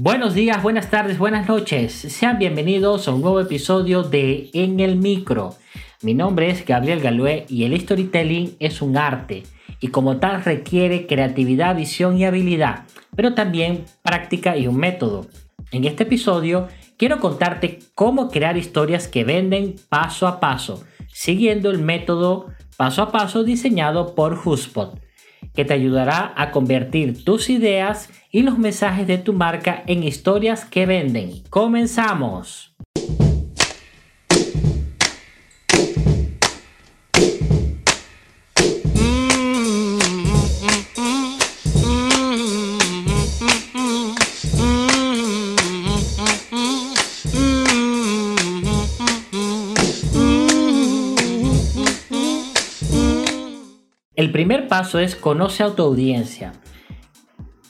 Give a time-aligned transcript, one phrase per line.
[0.00, 1.92] Buenos días, buenas tardes, buenas noches.
[1.92, 5.56] Sean bienvenidos a un nuevo episodio de En el Micro.
[6.02, 9.42] Mi nombre es Gabriel Galué y el storytelling es un arte
[9.80, 12.84] y como tal requiere creatividad, visión y habilidad,
[13.16, 15.26] pero también práctica y un método.
[15.72, 21.80] En este episodio quiero contarte cómo crear historias que venden paso a paso, siguiendo el
[21.80, 22.46] método
[22.76, 25.07] paso a paso diseñado por HubSpot
[25.54, 30.64] que te ayudará a convertir tus ideas y los mensajes de tu marca en historias
[30.64, 31.42] que venden.
[31.50, 32.77] ¡Comenzamos!
[54.18, 56.54] El primer paso es conoce a tu audiencia.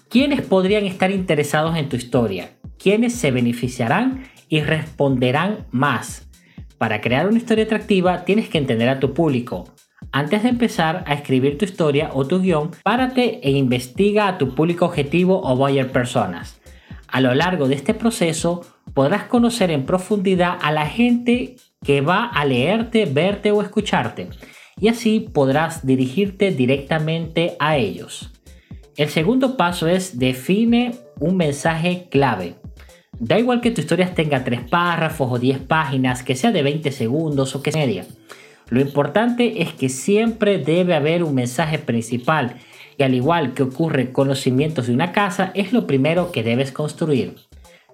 [0.09, 2.53] ¿Quiénes podrían estar interesados en tu historia?
[2.79, 6.27] ¿Quiénes se beneficiarán y responderán más?
[6.79, 9.65] Para crear una historia atractiva tienes que entender a tu público.
[10.11, 14.55] Antes de empezar a escribir tu historia o tu guion, párate e investiga a tu
[14.55, 16.63] público objetivo o buyer personas.
[17.09, 18.65] A lo largo de este proceso
[18.95, 24.31] podrás conocer en profundidad a la gente que va a leerte, verte o escucharte
[24.81, 28.31] y así podrás dirigirte directamente a ellos.
[28.97, 32.55] El segundo paso es define un mensaje clave.
[33.21, 36.93] Da igual que tu historia tenga tres párrafos o 10 páginas, que sea de 20
[36.93, 38.07] segundos o que sea media.
[38.71, 42.57] Lo importante es que siempre debe haber un mensaje principal
[42.97, 46.43] y al igual que ocurre con los cimientos de una casa, es lo primero que
[46.43, 47.37] debes construir.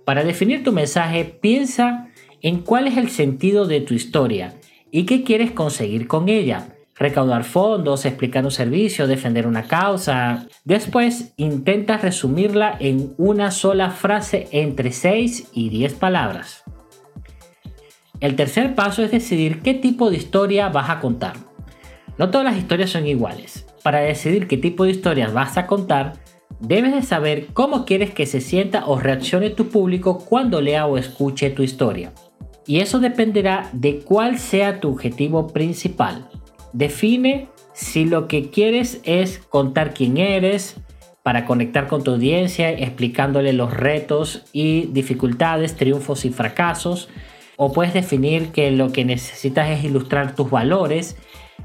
[0.04, 2.08] Para definir tu mensaje, piensa
[2.42, 4.54] en cuál es el sentido de tu historia
[4.90, 10.46] y qué quieres conseguir con ella recaudar fondos, explicar un servicio, defender una causa.
[10.64, 16.64] Después intenta resumirla en una sola frase entre 6 y 10 palabras.
[18.20, 21.34] El tercer paso es decidir qué tipo de historia vas a contar.
[22.16, 23.66] No todas las historias son iguales.
[23.82, 26.14] Para decidir qué tipo de historias vas a contar,
[26.60, 30.96] debes de saber cómo quieres que se sienta o reaccione tu público cuando lea o
[30.96, 32.12] escuche tu historia.
[32.66, 36.28] Y eso dependerá de cuál sea tu objetivo principal.
[36.74, 40.76] Define si lo que quieres es contar quién eres
[41.22, 47.08] para conectar con tu audiencia, explicándole los retos y dificultades, triunfos y fracasos.
[47.56, 51.16] O puedes definir que lo que necesitas es ilustrar tus valores.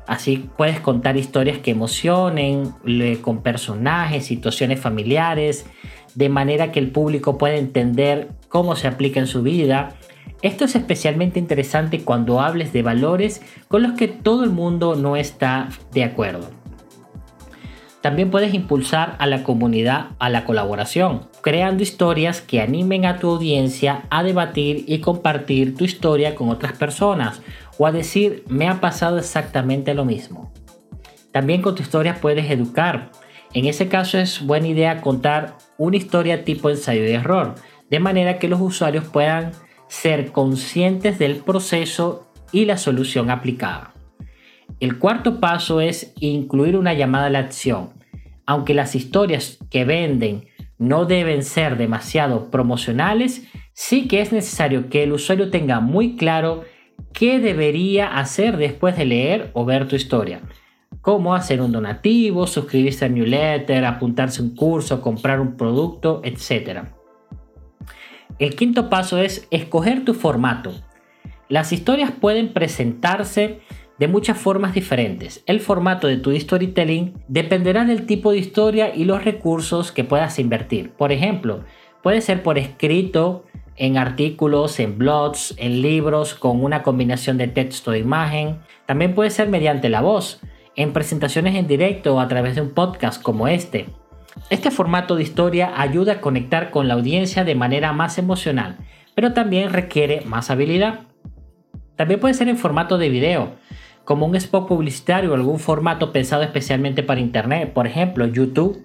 [0.06, 2.75] Así puedes contar historias que emocionen
[3.22, 5.66] con personajes, situaciones familiares,
[6.14, 9.96] de manera que el público pueda entender cómo se aplica en su vida
[10.42, 15.16] esto es especialmente interesante cuando hables de valores con los que todo el mundo no
[15.16, 16.50] está de acuerdo.
[18.02, 23.30] También puedes impulsar a la comunidad a la colaboración, creando historias que animen a tu
[23.30, 27.42] audiencia a debatir y compartir tu historia con otras personas
[27.78, 30.54] o a decir me ha pasado exactamente lo mismo.
[31.34, 33.12] También con tu historia puedes educar.
[33.54, 37.56] En ese caso es buena idea contar una historia tipo ensayo de error,
[37.90, 39.52] de manera que los usuarios puedan
[39.90, 43.94] ser conscientes del proceso y la solución aplicada.
[44.80, 47.90] El cuarto paso es incluir una llamada a la acción.
[48.46, 50.48] Aunque las historias que venden
[50.78, 56.64] no deben ser demasiado promocionales, sí que es necesario que el usuario tenga muy claro
[57.14, 60.42] qué debería hacer después de leer o ver tu historia.
[61.02, 66.99] Cómo hacer un donativo, suscribirse a newsletter, apuntarse a un curso, comprar un producto, etc.
[68.38, 70.74] El quinto paso es escoger tu formato.
[71.50, 73.60] Las historias pueden presentarse
[73.98, 75.44] de muchas formas diferentes.
[75.46, 80.40] El formato de tu storytelling dependerá del tipo de historia y los recursos que puedas
[80.40, 80.92] invertir.
[80.92, 81.66] Por ejemplo,
[82.02, 83.44] puede ser por escrito,
[83.76, 88.60] en artículos, en blogs, en libros, con una combinación de texto e imagen.
[88.86, 90.42] También puede ser mediante la voz,
[90.76, 93.88] en presentaciones en directo o a través de un podcast como este.
[94.50, 98.78] Este formato de historia ayuda a conectar con la audiencia de manera más emocional,
[99.16, 101.02] pero también requiere más habilidad.
[101.96, 103.56] También puede ser en formato de video,
[104.06, 108.84] como un spot publicitario o algún formato pensado especialmente para Internet, por ejemplo YouTube.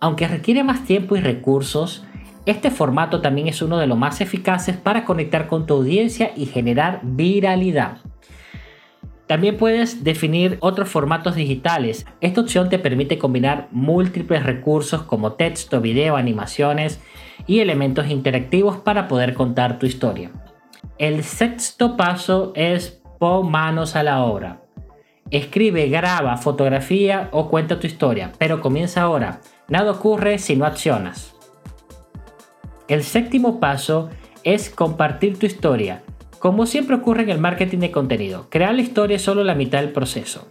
[0.00, 2.04] Aunque requiere más tiempo y recursos,
[2.46, 6.46] este formato también es uno de los más eficaces para conectar con tu audiencia y
[6.46, 7.98] generar viralidad.
[9.26, 12.06] También puedes definir otros formatos digitales.
[12.20, 17.00] Esta opción te permite combinar múltiples recursos como texto, video, animaciones
[17.46, 20.30] y elementos interactivos para poder contar tu historia.
[20.98, 24.62] El sexto paso es pon manos a la obra.
[25.30, 29.40] Escribe, graba, fotografía o cuenta tu historia, pero comienza ahora.
[29.68, 31.34] Nada ocurre si no accionas.
[32.86, 34.10] El séptimo paso
[34.44, 36.04] es compartir tu historia.
[36.46, 39.80] Como siempre ocurre en el marketing de contenido, crear la historia es solo la mitad
[39.80, 40.46] del proceso,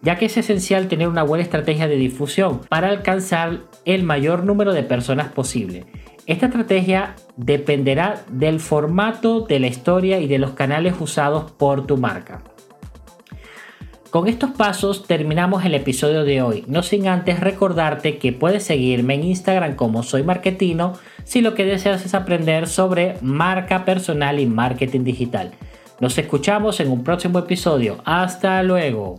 [0.00, 4.72] ya que es esencial tener una buena estrategia de difusión para alcanzar el mayor número
[4.72, 5.86] de personas posible.
[6.26, 11.96] Esta estrategia dependerá del formato de la historia y de los canales usados por tu
[11.96, 12.44] marca.
[14.10, 19.14] Con estos pasos terminamos el episodio de hoy, no sin antes recordarte que puedes seguirme
[19.14, 24.46] en Instagram como soy marketino si lo que deseas es aprender sobre marca personal y
[24.46, 25.52] marketing digital.
[26.00, 27.98] Nos escuchamos en un próximo episodio.
[28.04, 29.18] Hasta luego.